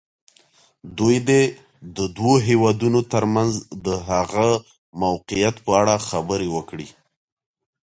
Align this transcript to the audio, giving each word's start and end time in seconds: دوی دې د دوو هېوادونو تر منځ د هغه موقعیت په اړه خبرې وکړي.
دوی 0.97 1.17
دې 1.27 1.41
د 1.95 1.97
دوو 2.15 2.33
هېوادونو 2.47 2.99
تر 3.13 3.23
منځ 3.35 3.53
د 3.85 3.87
هغه 4.09 4.47
موقعیت 5.03 5.55
په 5.65 5.71
اړه 5.81 5.95
خبرې 6.09 6.47
وکړي. 6.55 6.87